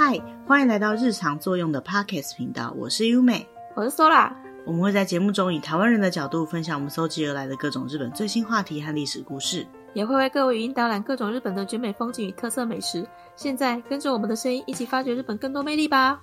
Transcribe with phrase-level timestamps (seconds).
[0.00, 4.32] 嗨，欢迎来到日常作用的 Podcast 频道，我是优美，我是 Sola。
[4.64, 13.04] 我们会在节目中以台湾人的角度分享我们搜集而来的各种日本最新话题和历史故事，也会为各位语音导览各种日本的绝美风景与特色美食。
[13.34, 16.20] 现在跟着我们的声音一起发掘日本更多魅力吧！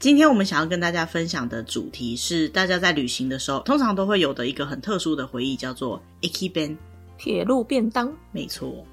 [0.00, 6.76] 今天我们想要跟大家分享的主题是大家在旅行的时候通常都会有的一个很特殊的回忆，叫做 Aki Ben
[7.16, 8.12] 铁路便当。
[8.32, 8.84] 没错。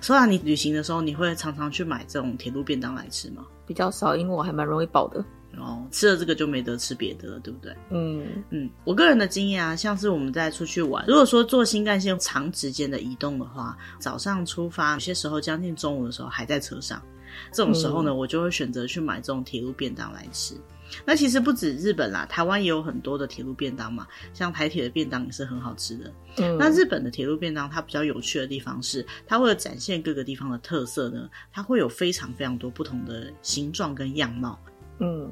[0.00, 3.44] 说到你旅行的时候，你会常常去买这种铁路便当来吃吗？
[3.66, 5.24] 比较少，因为我还蛮容易饱的。
[5.56, 7.72] 哦，吃了这个就没得吃别的了，对不对？
[7.90, 17.00] 嗯嗯，我个人的经验啊，像是我们在出去玩，如果说坐新干线长时间的移动的话，早上出发，有些时候将近中午的时候还在车上，
[17.52, 20.56] 这种时候呢，嗯、我就会选择去买这种铁路便当来吃。
[21.04, 26.12] 那其实不止日本啦，台湾也有很多的铁路便当嘛，像台铁的便当也是很好吃的。
[26.36, 34.58] 嗯，那日本的铁路便当它比较有趣的地方是，它为了展现各个地方的特色呢，它会有非常非常多不同的形状跟样貌。
[35.00, 35.30] 嗯，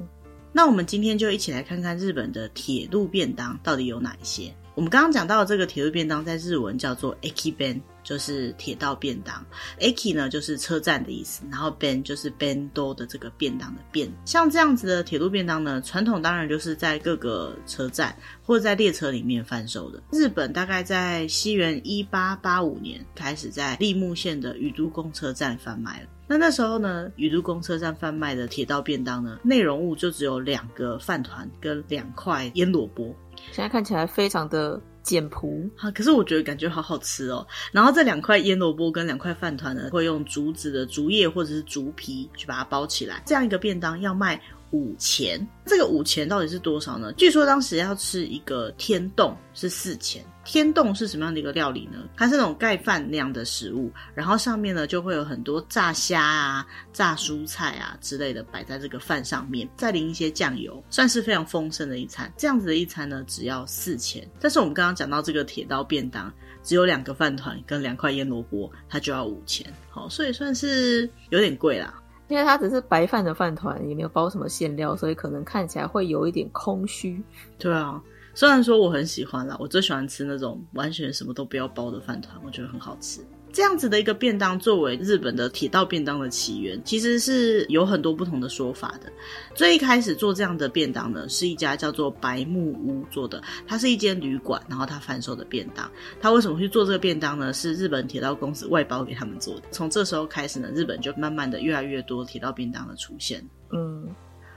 [0.51, 4.53] 那我们今天就一起来看看日本的铁路便当到底有哪一些。
[4.75, 7.79] 我们刚刚讲到的这个铁路便当，在日文叫做 Ekiben。
[8.03, 9.43] 就是铁道便当
[9.79, 14.11] ，eki 呢就是车站的意思，然后 ben 就是 bendo 的这个便当的便。
[14.25, 18.15] 像这样子的铁路便当呢，传统当然就是在各个车站
[18.45, 20.01] 或者在列车里面贩售的。
[20.11, 26.09] 日本大概在西元一八八五年开始在立木县的宇都宫车站贩卖了。
[26.27, 33.15] 那那时候呢，宇都宫车站贩卖的铁道便当呢，内容物就只有两个饭团跟两块腌萝卜。
[33.51, 34.79] 现在看起来非常的。
[35.03, 37.45] 简朴啊，可是我觉得感觉好好吃哦。
[37.71, 43.21] 然后这两块腌萝卜跟两块饭团呢，会用竹子的竹叶或者是竹皮去把它包起来。
[43.25, 44.41] 这样一个便当要卖
[44.73, 47.13] 五钱，这个五钱到底是多少呢？
[47.13, 50.25] 据说当时要吃一个天丼是四钱。
[50.43, 51.99] 天丼是什么样的一个料理呢？
[52.17, 62.33] 它是那种盖饭那样的食物，然后上面呢就会有很多炸虾啊、炸蔬菜啊之类的摆在这个饭上面，再淋一些酱油，算是非常丰盛的一餐。
[62.35, 64.27] 这样子的一餐呢，只要四钱。
[64.41, 69.71] 但是我们刚刚讲到这个铁道便当，只有两个饭团跟两块腌萝卜，它就要五钱。
[69.89, 72.02] 好，所以算是有点贵啦。
[72.27, 77.23] 因为它只是白饭的饭团，也没有包什么馅料，所以可能看起来会有一点空虚。
[77.57, 78.01] 对啊。
[78.35, 83.21] 虽然说我很喜欢啦，我最喜欢吃那种完全什么都不要包的饭团，我觉得很好吃。
[83.53, 89.11] 这样子的一个便当作为日本的铁道便当的起源，其实是有很多不同的说法的。
[89.53, 95.89] 最一开始做这样的便当呢，是一家叫做白木屋做的，它是一间旅馆，然后它贩售的便当。
[96.19, 97.53] 它为什么去做这个便当呢？
[97.53, 99.61] 是日本铁道公司外包给他们做的。
[99.69, 103.47] 从这时候开始呢，日本就慢慢的越来越多铁道便当的出现。
[103.71, 104.09] 嗯。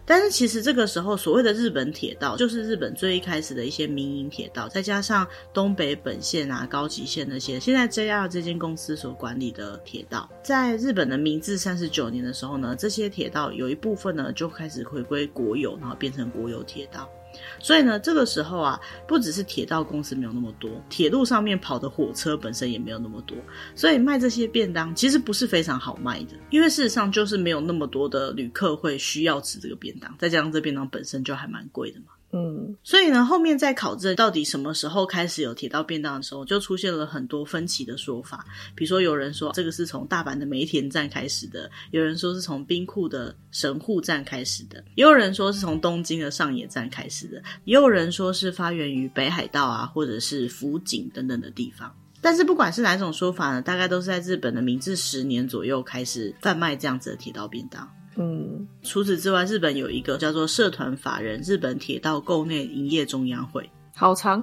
[0.07, 17.11] 但是其实这个时候，所谓的日本铁道，就是日本最一开始的一些民营铁道，再加上东北本线啊、高崎线那些，现在 JR 这间公司所管理的铁道，在日本的明治三十九年的时候呢，这些铁道有一部分呢就开始回归国有，然后变成国有铁道。
[17.59, 23.37] 所以呢，这个时候啊，不只是铁道公司没有那么多，铁路上面跑的火车本身也没有那么多，
[23.75, 32.07] 所以卖这些便当其实不是非常好卖的，因为事实上就是没有那么多的旅客会需要吃这个便当，再加上这便当本身就还蛮贵的嘛。
[32.33, 38.45] 嗯，所以呢，后面在考证到底什么时候开始有铁道便当的时候，就出现了很多分歧的说法。
[38.75, 51.95] 比如说，有人说这个是从大阪的梅田站开始的，有人说是从兵库的神户站开始的，也有人说是从东京的上野站开始的，也有人说是发源于北海道啊，或者是福井等等的地方。
[52.21, 57.89] 但是不管是哪种说法呢，大概都是在日本的明治十年左右开始贩卖这样子的铁道便当。
[58.17, 64.43] 嗯，除此之外，日本有一个叫做社团法人日本铁道构内营业中央会，好长。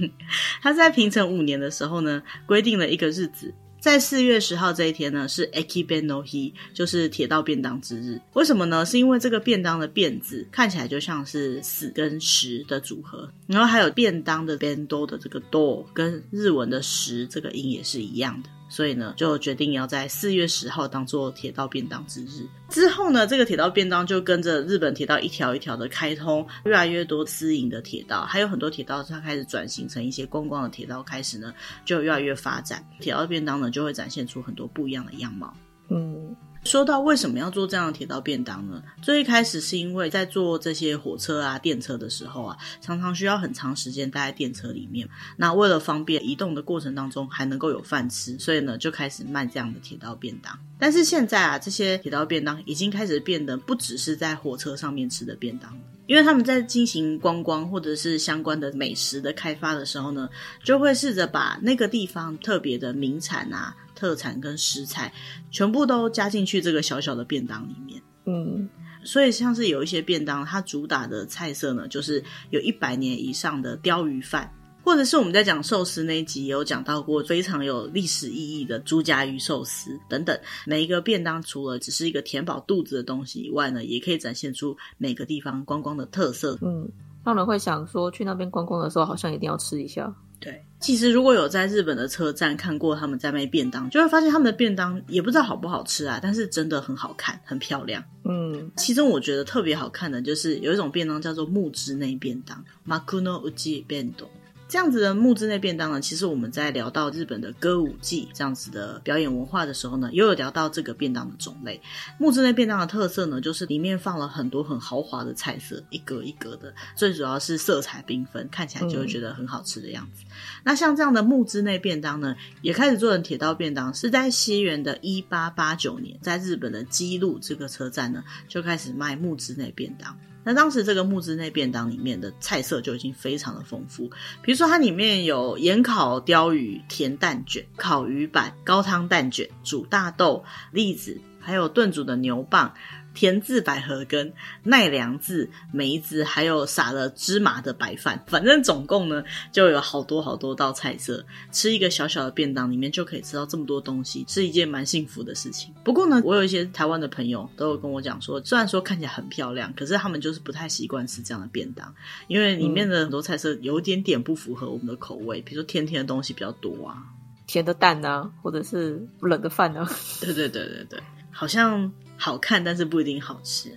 [0.62, 8.18] 他在平成五年的时候呢，规定了一个日子，在四月十号这一天呢，是 Aki Bennohi，就是铁道便当之日。
[8.32, 8.86] 为什么呢？
[8.86, 18.48] 是因为这个便当的便字看起来就像是死跟十的组合，然后还有便当的 bendo 的这个 do 跟日文的十这个音也是一样的。
[18.72, 22.48] 所以呢，就决定要在四月十号当做铁道便当之日。
[22.70, 31.52] 之后呢，这个铁道便当就跟着日本铁道一条一条的开通，越来越多私营的铁道，还有很多铁道它开始转型成一些观光的铁道，开始呢
[31.84, 32.82] 就越来越发展。
[32.98, 35.52] 铁道便当呢就会展现出很多不一样的样貌。
[35.90, 36.34] 嗯。
[36.64, 38.82] 说到为什么要做这样的铁道便当呢？
[39.02, 45.08] 最一开始是因为在做这些火车啊、电车的时候啊，常常需要很长时间待在电车里面。
[45.36, 50.56] 那为了方便移动的过程当中还能够有饭吃，所以呢就开始卖这样的铁道便当。
[50.78, 55.76] 但是现在啊，这些铁道便当已经开始变得不只是在火车上面吃的便当，
[56.06, 60.28] 因为他们在进行观光或者是相关的美食的开发的时候呢，
[60.62, 63.76] 就会试着把那个地方特别的名产啊。
[64.02, 65.12] 特产跟食材
[65.52, 68.68] 全部都加进去这个小小的便当里面，嗯，
[69.04, 72.20] 所以像是有一些便当，它主打的菜色呢，就是
[72.50, 74.52] 有一百年以上的鲷鱼饭。
[74.84, 86.58] 或者是我们在讲寿司那一集也有讲到过非常有历史意义的猪夹鱼寿司等等，每一个便当除了只是一个填饱肚子的东西以外呢，也可以展现出每个地方观光的特色。
[86.60, 86.90] 嗯，
[87.24, 90.12] 让人会想说去那边观光的时候，好像一定要吃一下。
[90.42, 98.02] 对，其实如果有在日本的车站看过他们在卖便当，就会发现他们的便当也不知道好不好吃啊，但是真的很好看，很漂亮。
[98.24, 104.26] 嗯，其中我觉得特别好看的就是有一种便当叫做木之内便当 Makuno Uchi Bento。
[104.72, 111.78] 这样子的木之内便当呢，其实我们在聊到日本的歌舞伎这样子的表演文化的时候呢，也有聊到这个便当的种类。
[112.16, 120.24] 木之内便当的特色呢，就是里面放了很多很豪华的菜色，一格一格的，最主要是色彩缤纷，看起来就会觉得很好吃的样子。
[120.24, 120.32] 嗯、
[120.64, 130.16] 那像这样的木之内便当呢，也开始做成铁道便当，是在西元的一八八九年，在日本的基路这个车站呢，就开始卖木之内便当。
[130.44, 134.10] 那当时这个木之内便当里面的菜色就已经非常的丰富，
[134.42, 142.72] 比如说它里面有盐烤鲷鱼、甜蛋卷、烤鱼板、高汤蛋卷、煮大豆、栗子，还有炖煮的牛蒡。
[143.14, 144.32] 甜字百合根、
[144.62, 149.22] 奈良字、梅子，还有撒了芝麻的白饭，反正总共呢
[149.52, 151.24] 就有好多好多道菜色。
[151.50, 155.74] 吃一个小小的便当里面就可以吃到这么多东西，是一件蛮幸福的事情。
[155.84, 161.94] 不过呢，我有一些台湾的朋友都有跟我讲说，虽然说看起来很漂亮，可是他们就是不太习惯吃这样的便当，
[162.28, 167.04] 因为里面的很多菜色有一点点不符合我们的口味，比如说甜甜的东西比较多啊，
[167.46, 169.88] 甜的蛋啊，或者是冷的饭啊。
[170.20, 171.00] 对对对对对，
[171.30, 171.92] 好像。
[172.21, 173.71] 好看，但是不一定好吃。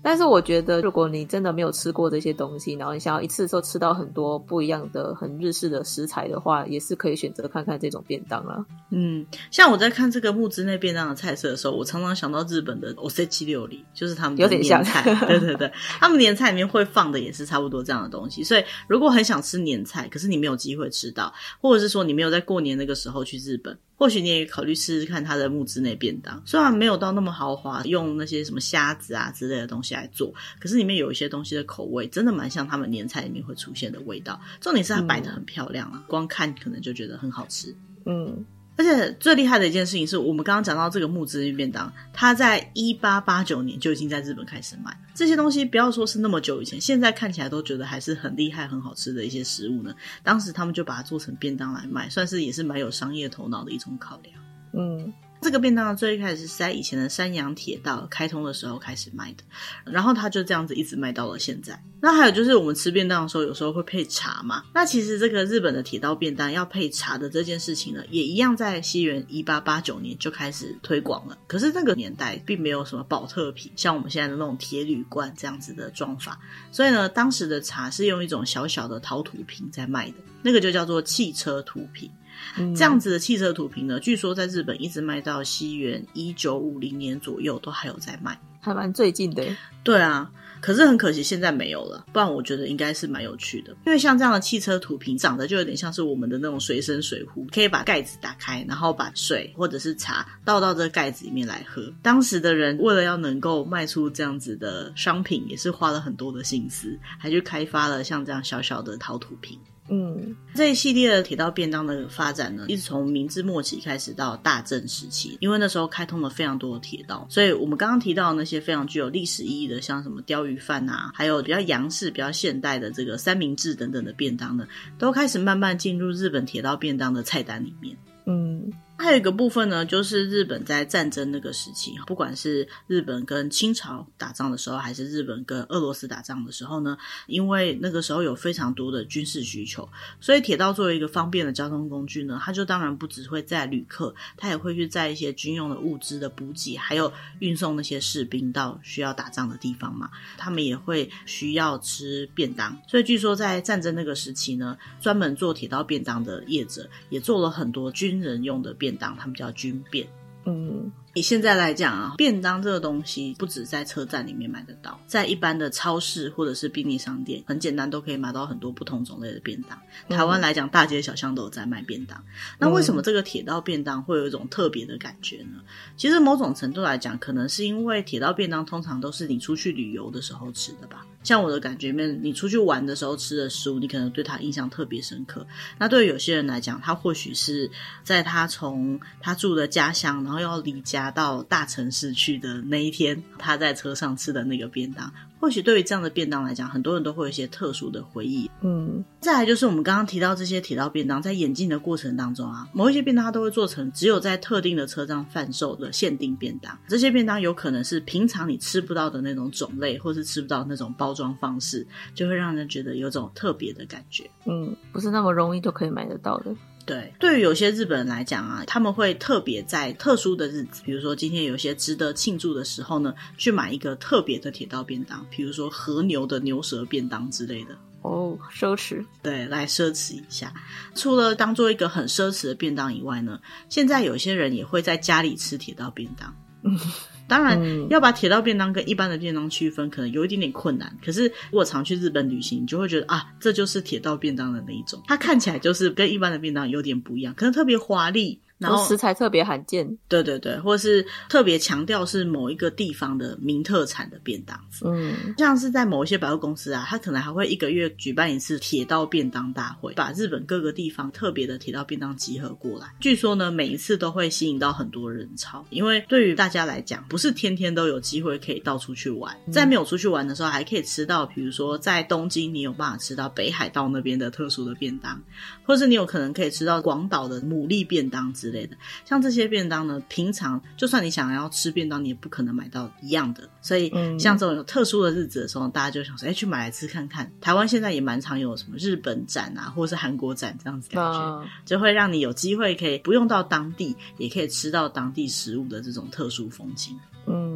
[0.00, 8.64] 但是我觉得，如果你真的没有吃过这些东西，然后你想要一次都吃到很多不一样的、很日式的食材的话，也是可以选择看看这种便当啦。
[8.90, 15.00] 嗯，像我在看这个木之内便当的菜色的时候，我常常想到日本的おせち料理，就是他们的年 菜。
[15.00, 18.44] 有点像对对对，他们年菜里面会放的也是差不多这样的东西。
[18.44, 23.76] 所以，如果很想吃年菜，可是你没有机会吃到，或者是说你没有在过年那个时候去日本。
[24.03, 34.41] 或许你也考虑试试看它的木之内便当，虽然没有到那么豪华，用那些什么虾子啊之类的东西来做，可是里面有一些东西的口味真的蛮像他们年菜里面会出现的味道。
[34.59, 37.73] 重点是它摆得很漂亮啊，嗯、光看可能就觉得很好吃。
[38.05, 38.43] 嗯。
[38.75, 45.63] 而且最厉害的一件事情是我们刚刚讲到这个木之内便当，它在一八八九年就已经在日本开始卖这些东西。
[45.63, 49.93] 不要说是那么久以前，现在看起来都觉得还是很厉害、很好吃的一些食物呢。
[50.23, 54.35] 当时他们就把它做成便当来卖，算是也是蛮有商业头脑的一种考量。
[54.73, 55.13] 嗯。
[55.43, 59.43] 这个便当最一开始是在以前的山阳铁道开通的时候开始卖的，
[59.91, 61.79] 然后它就这样子一直卖到了现在。
[62.01, 64.63] 那还有就是我们吃便当的时候，有时候会配茶嘛。
[64.73, 71.37] 那其实这个日本的铁道便当要配茶的这件事情呢，也一样在西元一八八九年就开始推广了。
[71.47, 76.39] 可是那个年代并没有什么宝特瓶，像我们现在的那种铁铝罐这样子的装法，
[76.71, 82.11] 所以呢，当时的茶是用一种小小的陶土瓶在卖的，那个就叫做汽车土瓶。
[82.57, 89.43] 嗯、这样子的汽车土瓶呢，据说在日本一直卖到西元一九五零年左右，都还有在卖，还蛮最近的。
[89.83, 90.31] 对啊，
[90.61, 93.75] 可是很可惜现在没有了，不然我觉得应该是蛮有趣的。
[93.85, 101.91] 因为像这样的汽车土瓶，长得就有点像是我们的那种随身水壶，可以把盖子打开，然后把水或者是茶倒到这个盖子里面来喝。
[102.01, 109.59] 当时的人为了要能够卖出这样子的商品，也是花了很多的心思，还去开发了像这样小小的陶土瓶。
[109.89, 124.65] 嗯，这一系列的铁道便当的发展呢，一直从明治末期开始到大正时期，因为那时候开通了非常多的铁道，所以我们刚刚提到的那些非常具有历史意义的，像什么鲷鱼饭啊，还有比较洋式、比较现代的这个三明治等等的便当呢，
[124.97, 127.97] 都开始慢慢进入日本铁道便当的菜单里面。
[128.25, 128.71] 嗯。
[128.95, 136.97] 还有一个部分呢，就是日本在战争那个时期，不管是日本跟清朝打仗的时候，还是日本跟俄罗斯打仗的时候呢，
[137.27, 139.89] 因为那个时候有非常多的军事需求，
[140.21, 150.09] 所以铁道作为一个方便的交通工具呢，它就当然不只会载旅客，它也会去载一些军用的物资的补给，还有运送那些士兵到需要打仗的地方嘛。
[150.37, 160.05] 他们也会需要吃便当，所以据说在战争那个时期呢，专门做铁道便当的业者也做了很多军人用的便当，他们叫军便，
[160.45, 160.91] 嗯。
[161.15, 169.79] 以现在来讲啊，便当这个东西不止在车站里面买得到，在一般的超市或者是便利商店，很简单都可以买到很多不同种类的便当。
[170.09, 172.21] 台湾来讲，大街小巷都有在卖便当。
[172.57, 175.61] 那为什么这个铁道便当会有一种特别的感觉呢？
[175.95, 181.05] 其实某种程度来讲，可能是因为铁道便当通常都是你出去旅游的时候吃的吧。
[181.23, 185.47] 像我的感觉里面，你出去玩的时候吃的食物，你可能对他印象特别深刻。
[185.79, 187.71] 那对于有些人来讲，他或许是
[188.03, 190.83] 在他从他住的家乡，然后要离。
[190.83, 195.13] 家到大城市去的那一天，他在车上吃的那个便当。
[195.43, 198.49] 或许对于这样的便当来讲，很多人都会有一些特殊的回忆。
[198.61, 206.79] 嗯，再来就是我们刚刚提到这些铁道便当，在演进的过程当中啊，某一些便当它都会做成只有在特定的车站贩售的限定便当。
[206.87, 211.85] 这些便当有可能是平常你吃不到的那种种类，或是吃不到那种包装方式，
[212.15, 214.23] 就会让人觉得有种特别的感觉。
[214.45, 216.55] 嗯，不是那么容易就可以买得到的。
[216.85, 227.77] 对，对于有些日本人来讲啊，他们会特别在特殊的日子，比如说今天有些值得庆祝的时候呢，去买一个特别的铁道便当，比如说和牛的牛舌便当之类的。
[228.01, 229.05] 哦，奢侈。
[229.21, 230.53] 对，来奢侈一下。
[230.93, 236.35] 除了当做一个很奢侈的便当以外呢，现在有些人也会在家里吃铁道便当。
[237.23, 237.27] 嗯。
[237.27, 240.95] 当然，嗯、要把铁道便当跟一般的便当区分，可能有一点点困难。
[241.03, 245.01] 可是，如果常去日本旅行，你就会觉得啊，这就是铁道便当的那一种。
[245.07, 248.39] 它看起来就是跟一般的便当有点不一样，可能特别华丽。
[248.63, 262.87] 然后食材特别罕见，对对对，或是特别强调是某一个地方的名特产的便当，嗯，像是在某一些百货公司啊，它可能还会一个月举办一次铁道便当大会，把日本各个地方特别的铁道便当集合过来。
[262.99, 275.21] 据说呢，每一次都会吸引到很多人潮，因为对于大家来讲，不是天天都有机会可以到处去玩，在没有出去玩的时候，还可以吃到，比如说在东京，你有办法吃到北海道那边的特殊的便当，
[275.65, 279.33] 或是你有可能可以吃到广岛的牡蛎便当之类的，像这。
[279.33, 283.49] 这些便当呢，平常就算你想要吃便当，你也不可能买到一样的。
[283.63, 287.31] 所以，像这种有特殊的日子的时候，大家就想说，哎，去买来吃看看。
[287.41, 296.95] 台湾现在也蛮常有什么日本展啊，或者是韩国展这样子感觉，就会让你有机会可以不用到当地，也可以吃到当地食物的这种特殊风情。
[297.25, 297.52] 嗯。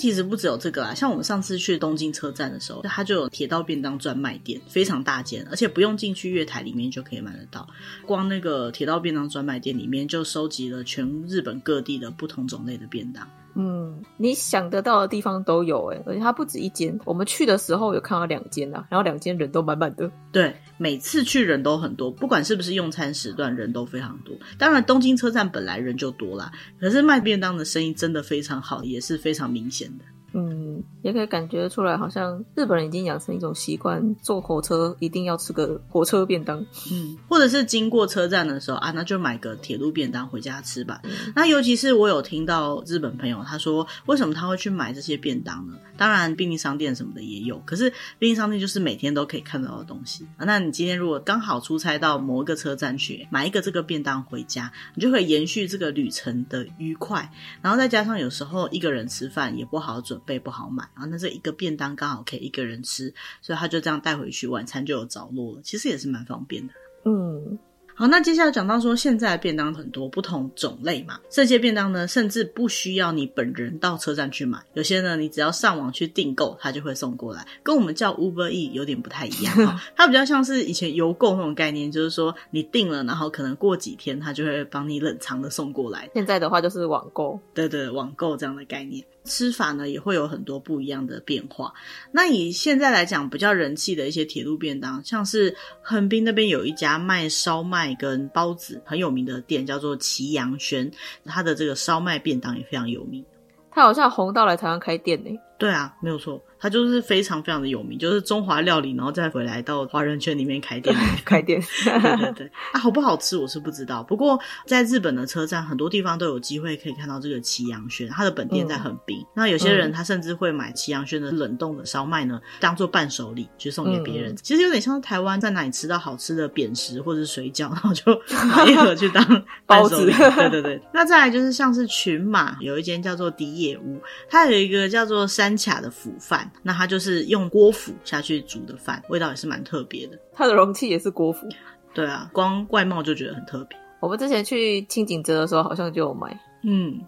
[0.00, 7.68] 其实不只有这个啦，像我们上次去东京车站的时候，它就有铁道便当专卖店，非常大间，而且不用进去月台里面就可以买得到。
[8.06, 13.28] 光那个铁道便当专卖店里面就收集了全日本各地的不同种类的便当。
[13.54, 16.98] 嗯，你想得到的地方都有诶，而且它不止一间。
[17.04, 20.10] 我们去的时候有看到两间啊，然后两间人都满满的。
[20.30, 24.34] 对，每次去人都很多，不管是不是用餐时段，人都非常多。
[24.58, 30.04] 当然，东京车站本来人就多啦，可是卖便当的生意真的非常好，也是非常明显的。
[30.32, 36.60] 嗯，也可以感觉出来，好像日本人已经养成一种习惯，坐火车一定要吃个火车便当。
[36.92, 41.00] 嗯，或者是经过车站的时候啊，那就买个铁路便当回家吃吧。
[41.02, 45.76] 嗯、那尤其是我有听到日本朋友他说，为什么他会去买这些便当呢？
[45.96, 50.44] 当然，便利商店什么的也有，可是便利商店就是每天都可以看到的东西啊。
[50.44, 57.30] 那你今天如果刚好出差到某一个车站去买一个这个便当回家，你就可以延续这个旅程的愉快。
[57.60, 60.19] 然后再加上有时候一个人吃饭也不好准。
[60.24, 63.12] 备不好买，啊那这一个便当刚好可以一个人吃，
[63.42, 65.60] 所以他就这样带回去，晚餐就有着落了。
[65.62, 66.72] 其实也是蛮方便的。
[67.04, 67.58] 嗯。
[67.92, 86.08] 好，那接下来讲到说，现在的便当很多不同种类嘛，这些便当呢，甚至不需要你本人到车站去买，有些呢，你只要上网去订购，它就会送过来，跟我们叫 Uber Eats 有点不太一样哦， 它比较像是以前邮购那种概念，就是说你订了，然后可能过几天，它就会帮你冷藏的送过来。
[86.14, 89.04] 现在的话就是网购，对对，网购这样的概念。
[89.24, 91.72] 吃法呢也会有很多不一样的变化。
[92.10, 100.90] 那以现在来讲，比较人气的一些铁路便当，像是横滨那边有一家卖烧麦跟包子很有名的店，叫做祁阳轩，
[101.24, 103.24] 它的这个烧麦便当也非常有名。
[103.70, 105.30] 它好像红到来台湾开店呢。
[105.58, 106.42] 对啊，没有错。
[106.60, 111.60] 它就是非常非常的有名，就是中华料理，然后再回来到华人圈里面开店， 开店。
[111.82, 114.02] 对对对，啊，好不好吃我是不知道。
[114.02, 119.18] 不过在日本的车站，很多地方都有机会可以看到这个祁阳轩，它的本店在横滨。
[119.20, 124.32] 嗯、那有些人他甚至会买祁阳轩的冷冻的烧麦呢，当做伴手礼去送给别人。
[124.32, 128.04] 嗯、其实有点像台湾在哪里吃到好吃的扁食或者是水饺，然后就
[128.46, 129.24] 买一盒去当
[129.64, 130.12] 伴手礼。
[130.12, 130.82] 对对对。
[130.92, 133.98] 那再来就是像是群马有一间叫做迪野屋，
[134.28, 136.49] 它有一个叫做山卡的腐饭。
[136.62, 140.18] 那它就是用锅釜下去煮的饭，味道也是蛮特别的。
[140.32, 141.48] 它的容器也是锅釜，
[141.94, 143.78] 对啊，光外貌就觉得很特别。
[144.00, 147.00] 我们之前去清景泽的时候，好像就有买，嗯。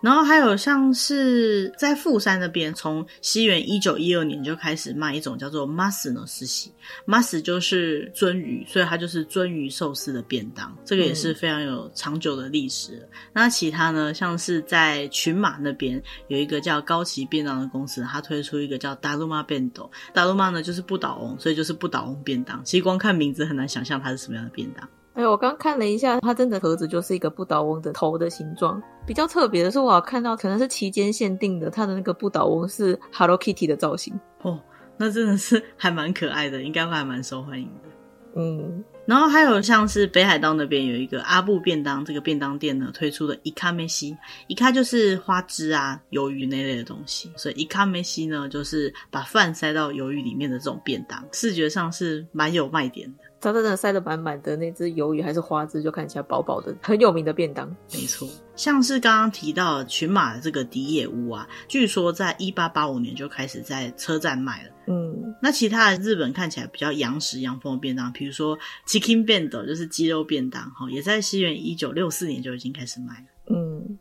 [0.00, 6.70] 然后还有像是在富山那边，从西元一九一二年就开始卖一种叫做 mas の寿司
[7.06, 13.08] ，mas 就是鳟鱼，所以它就是鳟鱼寿司的便当，这个也是非常有长久的历史。
[13.32, 22.64] 那其他呢，像是在群马那边有一个叫高崎便当的公司，它推出一个叫达鲁玛便当，达鲁玛呢就是不倒翁，所以就是不倒翁便当。
[22.64, 24.88] 其实光看名字很难想象它是什么样的便当。
[25.18, 28.80] 哎，我刚看了一下，它真的盒子就是一个不倒翁的头的形状。
[29.04, 34.14] 比较特别的是，我有看到可能是期间限定的，它的那个不倒翁是 Hello Kitty 的造型。
[34.42, 34.60] 哦，
[34.96, 37.88] 那真的是 还蛮可爱的，应该会还蛮受欢迎的。
[38.36, 53.24] 嗯，然后还有像是北海道那边有一个阿布便当，这个便当店呢推出的伊卡梅西，伊卡就是花枝啊、鱿鱼那类的东西，所以伊卡梅西呢就是把饭塞到鱿鱼里面的这种便当，视觉上是蛮有卖点的。
[53.40, 57.68] 它真的塞得满满的，那只鱿鱼还是花枝，就看起来饱饱的，很有名的便当。
[57.92, 64.70] 没错，像是刚刚提到的群马的这个迪野屋啊，据说在一八八五年就开始在车站卖了。
[64.88, 73.54] 嗯，那其他的日本看起来比较洋食洋风的便当，比如说 Chicken Bento 就是鸡肉便当，哈，也在西元一九六四年就已经开始卖了。
[73.54, 73.98] 嗯。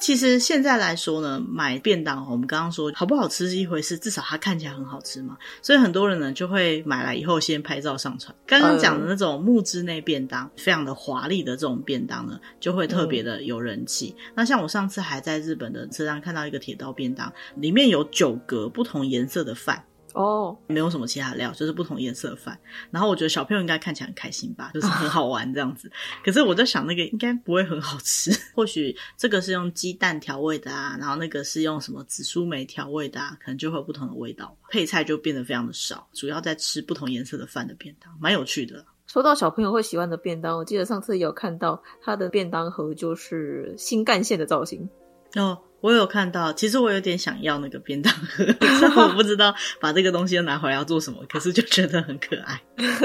[0.00, 8.34] 其实现在来说呢，买便当，我们刚刚说好不好吃是一回事，至少它看起来很好吃嘛，所以很多人呢就会买来以后先拍照上传。
[8.46, 14.16] 刚刚讲的那种木质内便当，非常的华丽的这种便当呢，就会特别的有人气。
[14.34, 19.84] 那像我上次还在日本的车上看到一个铁道便当，里面有九格不同颜色的饭。
[20.14, 22.58] 哦，没有什么其他料，就是不同颜色的饭。
[22.90, 25.90] 然后我觉得小朋友应该看起来很开心吧，就是很好玩这样子。
[26.24, 28.30] 可是我在想，那个应该不会很好吃。
[28.54, 34.56] 或许这个是用鸡蛋调味的啊，然后那个是用什么紫苏梅调味的啊，可能就会有不同的味道。
[34.68, 38.84] 配菜就变得非常的少，主要在吃不同颜色的饭的便当，蛮有趣的。
[39.06, 44.88] 说到小朋友会喜欢的便当，我记得上次有看到他的便当盒就是新干线的造型
[45.36, 45.58] 哦。
[45.82, 52.60] 我有看到，其实我有点想要那个便当盒， 但我不知道把这个东西拿回来要做什么，可是就觉得很可爱。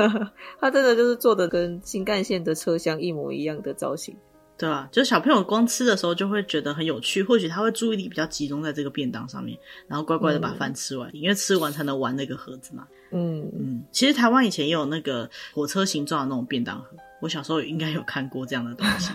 [0.59, 4.13] 它真的就是做的跟新干线的车厢一模一样的造型，
[4.57, 4.89] 对啊？
[4.91, 12.85] 就是小朋友光吃的时候就会觉得很有趣，或许他会注意力比较集中在这个便当上面，然后乖乖的把饭吃完，嗯、因为吃完才能玩那个盒子嘛。
[13.13, 16.89] 嗯嗯，其实台湾以前也有那个火车形状的那种便当盒。
[17.21, 19.11] 我小时候应该有看过这样的东西。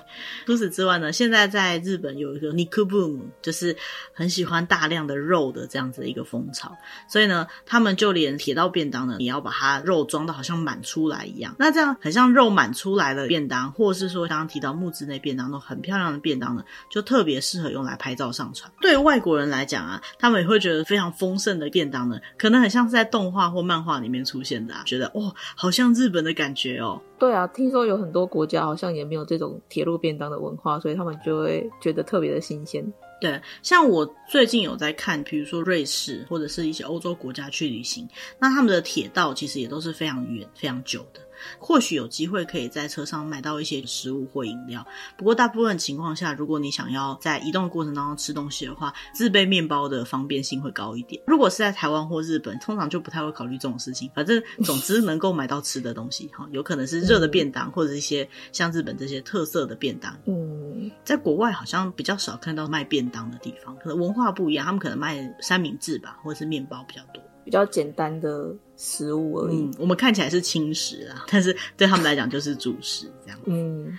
[0.47, 3.77] 除此之外呢，现在在日本有一个 Niku Boom，就是
[4.13, 6.77] 很喜欢大量的肉的这样子的一个风潮。
[7.09, 11.55] 所以呢，他们就连铁道便当呢，也要把它肉装的好像满出来一样。
[11.59, 18.71] 那这样很像肉满出来的便当，或是说刚刚提到木质内便当，那种很漂亮的便当呢，就特别适合用来拍照上传。
[18.81, 27.01] 对外国人来讲啊，他们也会觉得非常丰盛的便当呢，可能很像是在动画或漫画里面出现的啊，觉得哦，好像日本的感觉哦。
[27.21, 32.83] 对啊，听说有很多国家好像也没有这种铁路便当的文化，所以他们就会觉得特别的新鲜。
[33.21, 41.21] 对，像我最近有在看，比如说瑞士或者是一些欧洲国家去旅行，那他们的铁道其实也都是非常远、非常久的。
[41.59, 51.23] 或许有机会可以在车上买到一些食物或饮料，不过大部分情况下，如果你想要在移动的过程当中吃东西的话，自备面包的方便性会高一点。
[51.27, 54.11] 如果是在台湾或日本，通常就不太会考虑这种事情。
[54.15, 60.17] 反正 总之能够买到吃的东西，哈，有可能是热的便当，或者一些像日本这些特色的便当。
[60.27, 67.23] 嗯，在国外好像比较少看到卖便当的地方，可能文化不一样，他们可能卖三明治吧，或者是面包比较多。
[67.45, 69.57] 比较简单的食物而已。
[69.57, 73.39] 嗯，我们看起来是轻食啊，但是对他们来讲就是主食这样。
[73.47, 73.99] 嗯。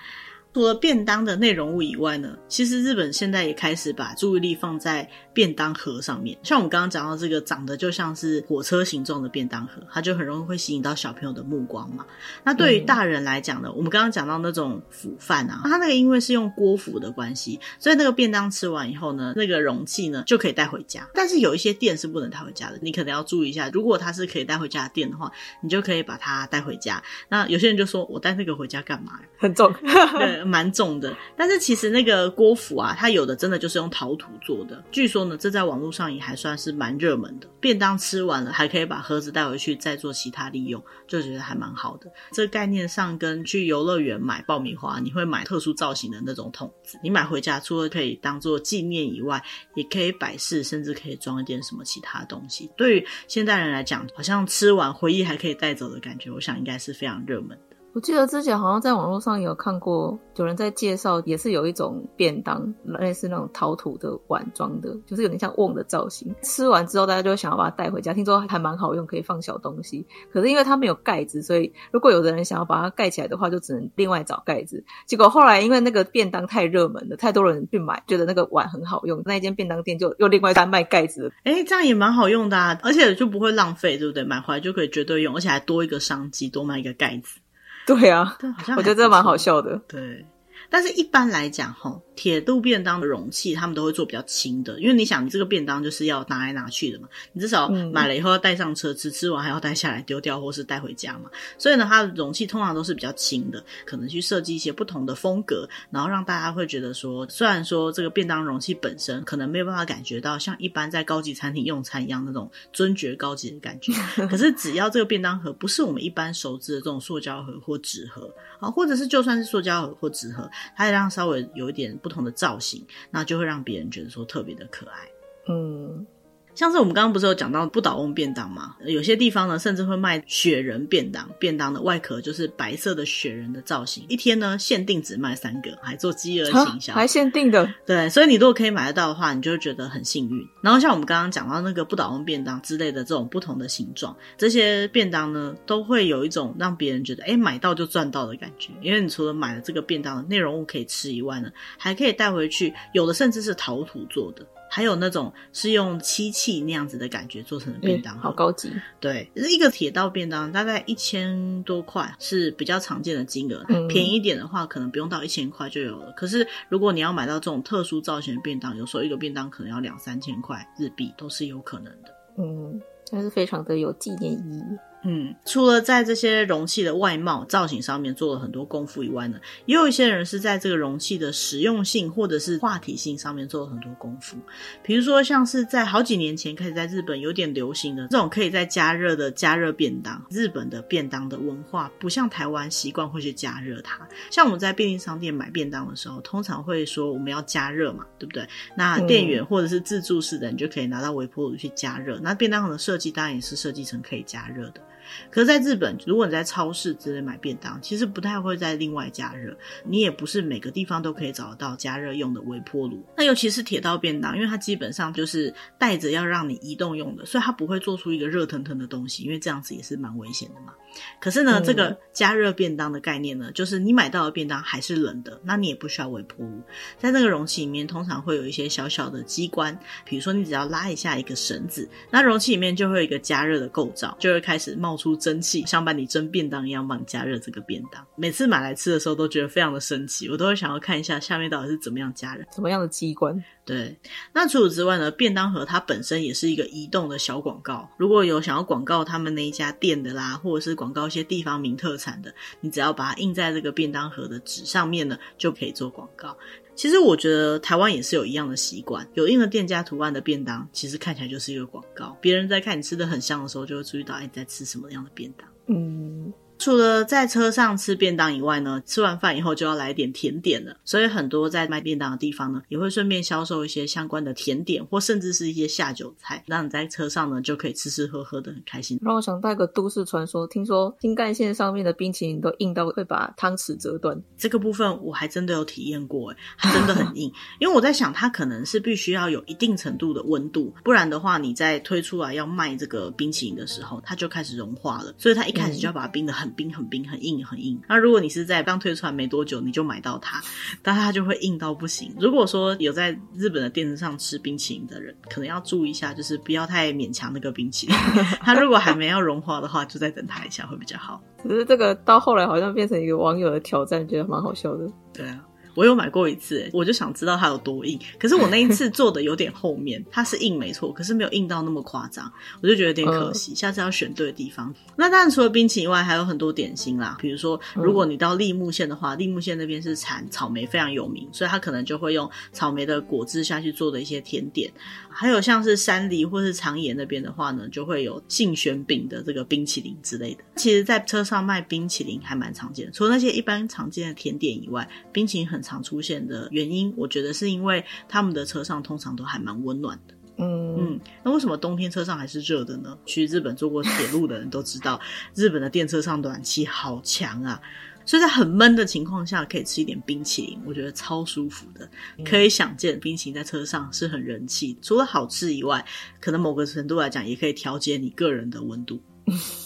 [0.53, 6.37] 除了便当的内容物以外呢，其实日本现在也开始把注意力放在便当盒上面。
[6.43, 12.05] 像我们刚刚讲到这个长得就像是火车形状的便当盒，它就很容易会吸引到小朋友的目光嘛。
[12.43, 21.07] 那对于大人来讲呢，嗯、我们刚刚讲到那种釜饭啊，它那个因为是用锅釜的关系，所以那个便当吃完以后呢，那个容器呢就可以带回家。
[21.13, 23.69] 但是有一些店是不能带回家的，你可能要注意一下。
[23.71, 25.31] 如果它是可以带回家的店的话，
[25.63, 27.01] 你就可以把它带回家。
[27.29, 29.13] 那有些人就说，我带那个回家干嘛？
[29.37, 29.73] 很重。
[30.19, 30.40] 对。
[30.45, 34.83] 蛮重的，但是其实那个锅釜啊，它有的真的就是用陶土做的。
[34.91, 37.47] 据说呢，这在网络上也还算是蛮热门的。
[37.59, 42.11] 便当吃完了，还可以把盒子带回去再做其他利用，就觉得还蛮好的。
[42.31, 49.43] 这个概念上跟去游乐园买爆米花，你会买特殊造型的那种桶子，你买回家除了可以当做纪念以外，
[49.75, 52.69] 也可以摆饰，甚至可以装一点什么其他东西。
[52.75, 57.57] 对于现代人来讲，好像吃完回忆还可以带走的感觉，我想应该是非常热门。
[57.93, 66.33] 我记得之前好像在网络上有看过，有人在介绍，也是有一种便当，类似那种陶土的碗装的，就是有点像瓮的造型。
[66.41, 70.07] 吃完之后，大家就想要把它带回家，听说还蛮好用，可以放小东西。
[70.31, 74.85] 可是因为它没有盖子，所以如果有的人想要把它盖起来的话，就只能另外找盖子。
[75.05, 81.29] 结果后来因为那个便当太热门了，太多人去买，觉得那个碗很好用，那一间便当店就又另外单卖盖子。
[81.43, 84.23] 哎，这样也蛮好用的啊，而且就不会浪费，对不对？
[84.23, 87.41] 买回来就可以绝对用，而且还多一个商机，多卖一个盖子。
[87.85, 89.77] 对啊，对，好像我觉得这蛮好笑的。
[89.87, 90.25] 对，
[90.71, 101.29] 但是一般来讲，哈，铁路便当的容器他们都会做比较轻的，因为你想，你这个便当就是要拿来拿去的嘛，你至少买了以后要带上车吃，吃完还要带下来丢掉或是带回家嘛。
[101.57, 113.91] 所以呢，它的容器通常都是比较轻的，可能去设计一些不同的风格，然后让大家会觉得说，虽然说这个便当容器本身可能没有办法感觉到像一般在高级餐厅用餐一样那种尊爵高级的感觉，
[114.31, 125.09] 可是只要这个便当盒不是我们一般熟知的这种塑胶盒或纸盒啊，或者是就算是塑胶盒或纸盒，它也让稍微有一点不同的造型，那就会让别人觉得说特别的可爱。
[125.47, 126.05] 嗯。
[126.53, 128.75] 像是我们刚刚不是有讲到不倒翁便当吗？
[128.85, 134.05] 有些地方呢，甚至会卖雪人便当，便当的外壳就是白色的雪人的造型。
[134.09, 137.73] 一天呢，限定只卖三个，还做饥饿营销，还限定的。
[137.85, 140.47] 对，所以你如果可以买得到的话，你就会觉得很幸运。
[140.61, 148.71] 然后像我们刚刚讲到那个不倒翁便当之类的这种不同的形状，这些便当呢，都会有一种让别人觉得，哎，买到就赚到的感觉。
[148.81, 154.45] 因为你除了买了这个便当的内容物可以吃以外呢，还可以带回去，有的甚至是陶土做的。
[154.73, 158.71] 还有那种是用漆器那样子的感觉做成的便当，好高级。
[159.01, 166.13] 对，一个铁道便当大概一千多块是比较常见的金额，嗯，便宜一点的话可能不用到一千块就有了。
[166.13, 172.15] 可是如果你要买到这种特殊造型的便当，有时候一个便当可能要两三千块日币都是有可能的。
[172.37, 172.81] 嗯，
[173.11, 174.90] 但是非常的有纪念意义。
[175.03, 184.37] 嗯，除了在这些容器的外貌造型上面做了很多功夫以外呢，也有一些人是在这个容器的实用性或者是话题性上面做了很多功夫。
[184.83, 190.23] 比如说，像是在好几年前开始在日本有点流行的这种可以在加热的加热便当。
[190.29, 198.47] 日本的便当的文化不像台湾习惯会去加热它，像我们在便利商店买便当的时候，通常会说我们要加热嘛，对不对？
[198.75, 202.19] 那店员或者是自助式的，你就可以拿到微波炉去加热。
[202.19, 204.81] 那便当盒的设计当然也是设计成可以加热的。
[205.29, 209.55] 可是在日本，如果你在超市之类买便当，其实不太会再另外加热。
[209.83, 213.03] 你也不是每个地方都可以找得到加热用的微波炉。
[213.17, 220.73] 那尤其是铁道便当，因为它基本上就是带着要让你移动用的，所以它不会做出一个热腾腾的东西，因为这样子也是蛮危险的嘛。
[221.19, 226.61] 可是呢，嗯、这个加热便当的概念呢，就是你买到的便当还是冷的，那你也不需要微波炉。
[226.97, 238.05] 在那个容器里面，通常会有一些小小的机关，比如说你只要拉一下一个绳子，那容器里面就会有一个加热的构造，就会开始冒出蒸汽，像把你蒸便当一样帮你加热这个便当。
[238.15, 243.43] 每次买来吃的时候都觉得非常的神奇，我都会想要看一下下面到底是怎么样加热，什么样的机关。
[243.63, 243.97] 对，
[244.33, 247.89] 那除此之外呢，便当盒它本身也是一个移动的小广告。
[247.97, 256.35] 如果有想要广告他们那一家店的啦，或者是广告一些地方名特产的，你只要把它印在这个便当盒的纸上面呢，就可以做广告。
[256.75, 262.17] 其实我觉得台湾也是有一样的习惯，有印了店家图案的便当，其实看起来就是一个广告。
[262.19, 265.47] 别人在看你吃的很香的时候，就会注意到哎，你在吃什么样的便当。
[265.67, 266.33] 嗯。
[266.61, 270.77] 除了在车上吃便当以外呢，吃完饭以后就要来点甜点了。
[270.85, 278.99] 所以很多在卖便当的地方呢，也会顺便销售一些相关的甜点，或甚至是一些下酒菜，让你在车上呢就可以吃吃喝喝的很开心。
[279.01, 284.21] 让我想到一个都市传说，听说新干线上面的冰淇淋都硬到会把汤匙折断。
[284.37, 287.33] 这个部分我还真的有体验过，诶真的很硬。
[287.59, 295.11] 因为我在想，它可能是必须要有一定程度的温度，不然的话，你在推出来要卖这个冰淇淋的时候，它就开始融化了。
[295.17, 297.31] 所以它一开始就要把它冰的很冰、很冰、很硬。
[297.31, 300.41] 硬很硬，那如果你是在刚推出来没多久你就买到它，
[300.81, 302.13] 但它就会硬到不行。
[302.19, 307.95] 如果说有在日本的电视上吃冰淇淋的人，可能要注意一下，就是不要太勉强那个冰淇淋。
[308.43, 311.21] 它如果还没要融化的话，就再等它一下会比较好。
[311.41, 314.85] 可是这个到后来好像变成一个网友的挑战，觉得蛮好笑的。
[315.13, 315.39] 对啊。
[315.75, 317.99] 我有买过一次，我就想知道它有多硬。
[318.19, 322.31] 可是我那一次做的有点后面， 它是硬没错，可是没有硬到那么夸张，
[322.61, 323.55] 我就觉得有点可惜。
[323.55, 324.73] 下次要选对的地方。
[324.95, 327.17] 那当然除了冰淇淋以外，还有很多点心啦。
[327.19, 334.71] 比如说，如果你到立木县的话，立木县那边是产草莓非常有名，所以它可能就会用草莓的果汁下去做的一些甜点。
[335.09, 340.43] 还有像是山梨或是长野那边的话呢，就会有杏玄饼的这个冰淇淋之类的。
[340.55, 350.13] 其实，在车上卖冰淇淋还蛮常见的，除了那些一般常见的甜点以外，冰淇淋很常出现的原因，我觉得是因为他们的车上通常都还蛮温暖的。
[350.37, 352.97] 嗯嗯，那为什么冬天车上还是热的呢？
[353.05, 354.99] 去日本坐过铁路的人都知道，
[355.35, 357.61] 日本的电车上暖气好强啊。
[358.03, 361.87] 所以在很闷的情况下，可以吃一点冰淇淋，我觉得超舒服的。
[362.25, 364.75] 可以想见，冰淇淋在车上是很人气。
[364.81, 365.85] 除了好吃以外，
[366.19, 368.99] 可能某个程度来讲，也可以调节你个人的温度，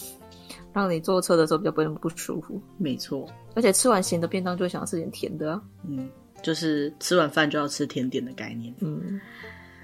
[0.74, 2.60] 让你坐车的时候比较不不舒服。
[2.76, 5.62] 没错，而且吃完咸的便当，就想要吃点甜的啊。
[5.88, 6.08] 嗯，
[6.42, 8.72] 就是吃完饭就要吃甜点的概念。
[8.78, 9.20] 嗯。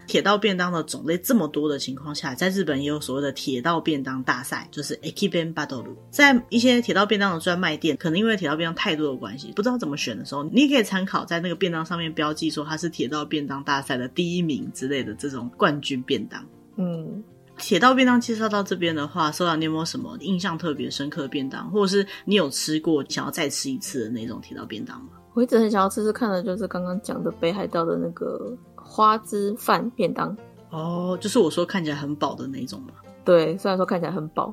[0.08, 5.87] 铁道便当的种类这么多的情况下，在日本也有所谓的铁道便当大赛，就是 Ekiben Battle。
[6.11, 16.44] 在一些铁道便当的专卖店，可能因为铁道便当太多的关系，不知道怎么选的时候，你也可以参考在那个便当上面标记说它是铁道便当大赛的第一名之类的这种冠军便当。
[16.76, 17.22] 嗯。
[17.62, 25.11] 铁道便当介绍到这边的话，收到你有没有什么印象特别深刻的便当，或者是你有吃过想要再吃一次的那种铁道便当吗？
[25.33, 30.37] 我一直很想要吃吃看的，就是刚刚讲的北海道的那个花枝饭便当。
[30.70, 32.94] 哦，就是我说看起来很饱的那种吗？
[33.25, 34.53] 对，虽然说看起来很饱，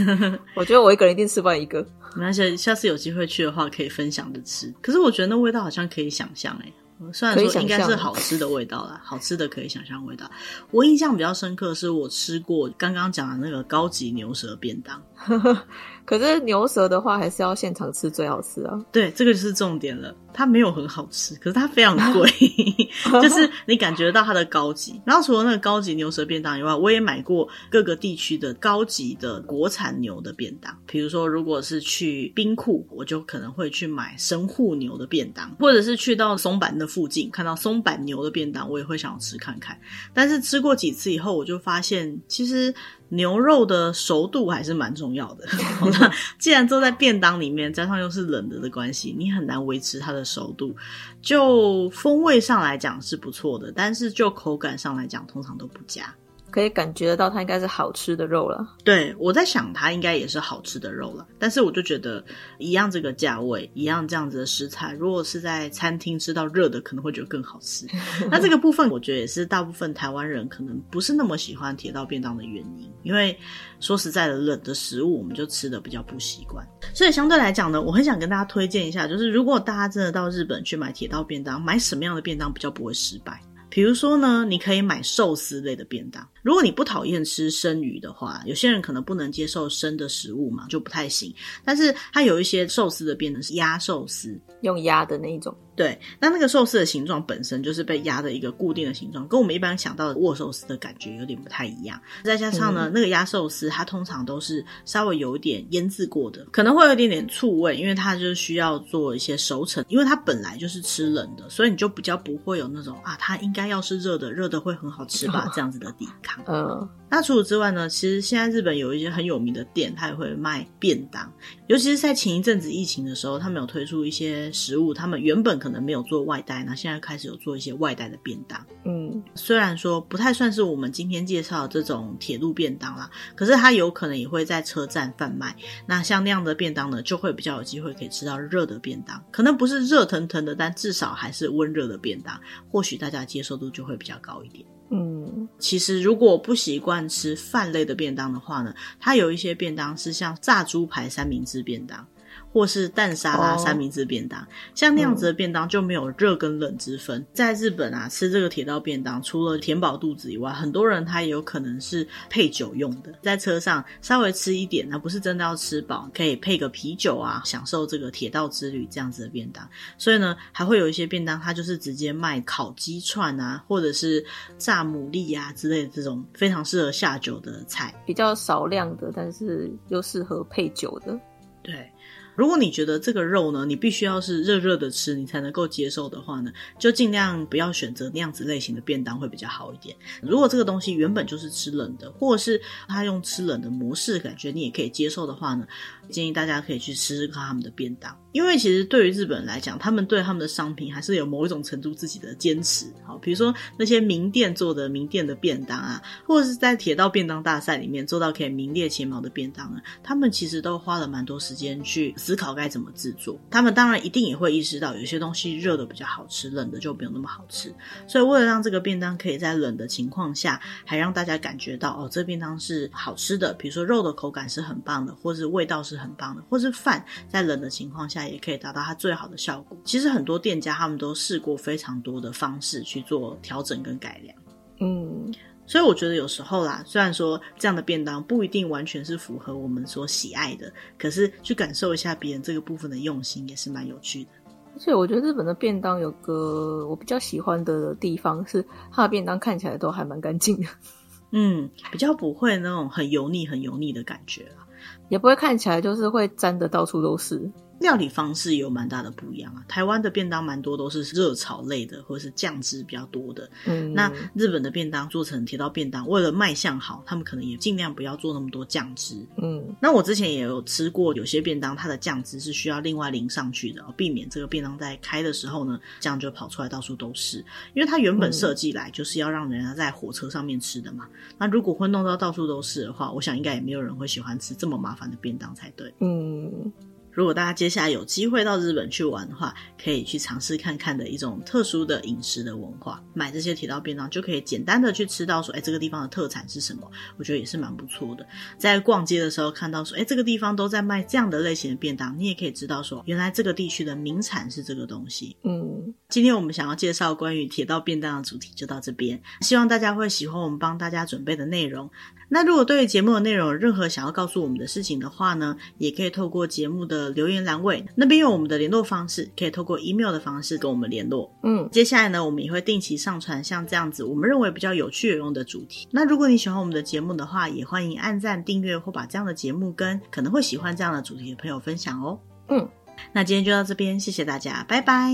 [0.56, 1.86] 我觉得我一个人一定吃不完一个。
[2.18, 4.72] 而且下次有机会去的话，可以分享着吃。
[4.80, 6.72] 可是我觉得那味道好像可以想象哎。
[7.12, 10.30] 虽然说应该是好吃的味道啦，好吃的可以想象味道。
[10.70, 15.02] 我印象比较深刻的是我吃过刚刚讲的那个高级牛舌便当。
[16.06, 18.80] 可是牛舌的话，还是要现场吃最好吃啊。
[18.90, 20.14] 对，这个就是重点了。
[20.32, 22.30] 它没有很好吃，可是它非常贵，
[23.22, 25.00] 就是你感觉到它的高级。
[25.06, 30.76] 然后除了那个高级牛舌便当以外，我也买过各个地区的高级的国产牛的便当。
[30.86, 39.80] 比如说，如果是去冰库，我就可能会去买神户牛的便当，或者是去到松板的附近看到松板牛的便当，我也会想要吃看看。
[40.12, 42.74] 但是吃过几次以后，我就发现其实。
[43.08, 45.46] 牛肉的熟度还是蛮重要的。
[46.38, 50.74] 既然坐在便当里面，加上又是冷的的关系，你很难维持它的熟度。
[51.22, 56.12] 就风味上来讲是不错的，但是就口感上来讲，通常都不佳。
[56.56, 58.66] 可以感觉得到它应该是好吃的肉了。
[58.82, 62.24] 对，我在想它应该也是好吃的肉了，但是我就觉得
[62.56, 67.86] 一样这个价位，一样这样子的食材，如果是在餐厅吃到热的，可能会觉得更好吃。
[68.32, 73.38] 那这个部分我觉得也是大部分台湾人可能不是那么喜欢铁道便当的原因，因为
[73.78, 76.66] 说实在的，冷的食物我们就吃的比较不习惯。
[76.94, 83.38] 所以相对来讲呢，我很想跟大家推荐一下，就是如果大家真的到日本去买铁道便当，买什么样的便当比较不会失败？
[83.76, 86.26] 比如说呢，你可以买寿司类的便当。
[86.42, 91.30] 如果你不讨厌吃生鱼的话，有些人可能不能接受生的食物嘛，就不太行。
[91.62, 95.54] 但是它有一些寿司的便当是鸭寿司，用鸭的那一种。
[95.76, 102.00] 对，那那个寿司的形状本身就是被压的一个固定的形状，跟我们一般想到的握寿司的感觉有点不太一样。
[102.24, 109.84] 再加上呢，嗯、那个压寿司它通常都是稍微有一点腌制过的，可能会有一点点醋味，因为它就是需要做一些熟成。
[109.88, 116.42] 因为它本来就是吃冷的，所以你就比较不会有那种啊，它应该要是热的，热的会很好吃吧 这样子的抵抗。
[116.48, 116.88] 嗯。
[117.08, 121.32] 那除此之外呢，其实现在日本有一些很有名的店，它也会卖便当。
[121.68, 128.64] 尤其是在前一阵子疫情的时候，他们有推出一些食物，他们原本可能没有做外带，那现在开始有做一些外带的便当。
[128.84, 135.56] 嗯，虽然说不太算是我们今天介绍的这种铁路便当啦，可是它有可能也会在车站贩卖。
[135.84, 144.64] 那像那样的便当呢，就会比较有机会可以吃到热的便当，可能不是热腾腾的，但至少还是温热的便当，或许大家接受度就会比较高一点。
[144.90, 152.06] 嗯，其实如果不习惯吃饭类的便当的话呢，它有一些便当是像炸猪排三明治便当。
[152.52, 157.20] 或是蛋沙拉三明治便当，哦、像那样子的便当就没有热跟冷之分。
[157.20, 169.68] 嗯、在日本啊，吃这个铁道便当，除了填饱肚子以外，很多人他也有可能是配酒用的，在车上稍微吃一点，那不是真的要吃饱，可以配个啤酒啊，享受这个铁道之旅这样子的便当。
[169.98, 174.24] 所以呢，还会有一些便当，它就是直接卖烤鸡串啊，或者是
[174.56, 181.18] 炸牡蛎啊之类的这种非常适合下酒的菜，比较少量的，但是又适合配酒的，
[181.62, 181.92] 对。
[182.36, 189.96] 如果你觉得这个肉呢，你必须要是热热的吃，你才能够接受的话呢，就尽量不要选择那样子类型的便当会比较好一点。
[190.22, 195.66] 如果这个东西原本就是吃冷的，或者是它用吃冷的模式，感觉你也可以接受的话呢，
[196.10, 198.16] 建议大家可以去吃吃看他们的便当。
[198.36, 202.84] 因为其实对于日本人来讲，他们对他们的商品还是有某一种程度自己的坚持。
[203.02, 213.40] 好，比如说那些名店做的名店的便当啊，或者是在铁道便当大赛里面做到可以名列前茅的便当啊，他们其实都花了蛮多时间去思考该怎么制作。
[213.50, 217.74] 他们当然一定也会意识到，有些东西热的比较好吃，冷的就没有那么好吃。
[218.06, 223.54] 所以为了让这个便当可以在冷的情况下，还让大家感觉到哦，这便当是好吃的。
[223.54, 228.25] 比如说肉的口感是很棒的，或是味道是很棒的，或是饭在冷的情况下。
[228.28, 229.76] 也可以达到它最好的效果。
[229.84, 234.36] 其实很多店家他们都试过非常多的方式去做调整跟改良。
[234.80, 235.32] 嗯，
[235.66, 244.30] 所以我觉得有时候啦，虽然说这样的便当不一定完全是符合我们所喜爱的，可是去感受一下别人这个部分的用心也是蛮有趣的。
[244.74, 248.62] 而且我觉得日本的便当有个我比较喜欢的地方是，
[248.92, 250.68] 它的便当看起来都还蛮干净的。
[251.32, 254.66] 嗯，比较不会那种很油腻、很油腻的感觉啦。
[255.08, 257.50] 也不会看起来就是会沾的到处都是。
[257.80, 259.64] 料理方式也有蛮大的不一样啊。
[259.68, 263.48] 台湾的便当蛮多都是热炒类的，或者是酱汁比较多的。
[263.66, 269.16] 嗯，那日本的便当做成铁道便当，为了卖相好，他们可能也尽量不要做那么多酱汁。
[269.36, 277.44] 嗯，那我之前也有吃过，有些便当它的酱汁是需要另外淋上去的，避免这个便当在开的时候呢，酱就跑出来到处都是。
[277.74, 281.06] 因为它原本设计来就是要让人家在火车上面吃的嘛。
[281.12, 285.92] 嗯，那如果会弄到到处都是的话，我想应该也没有人会喜欢吃这么麻烦的便当才对。
[286.00, 286.72] 嗯。
[287.16, 293.02] 如果大家接下来有机会到日本去玩的话，可以去尝试看看的一种特殊的饮食的文化。
[293.14, 296.82] 买这些铁道便当就可以简单的去吃到说，哎，这个地方的特产是什么？
[297.16, 298.26] 我觉得也是蛮不错的。
[298.58, 305.34] 在逛街的时候看到说，哎，这个地方都在卖这样的类型的便当，你也可以知道说，原来这个地区的名产是这个东西。
[305.42, 311.90] 嗯，今天我们想要介绍关于铁道便当的主题就到这边，希望大家会喜欢我们帮大家准备的内容。
[312.28, 321.32] 那如果对于节目的内容有任何想要告诉我们的事情的话呢，也可以透过节目的留言栏位那边有我们的联络方式，可以透过 email 的方式跟我们联络。
[321.42, 325.86] 嗯，接下来呢，我们也会定期上传像这样子我们认为比较有趣有用的主题。
[325.92, 332.18] 那如果你喜欢我们的节目的话，也欢迎按赞、订阅或把这样的节目跟可能会喜欢这样的主题的朋友分享哦。
[332.48, 332.68] 嗯，
[333.12, 335.12] 那今天就到这边，谢谢大家，拜拜，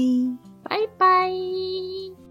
[0.64, 2.21] 拜拜。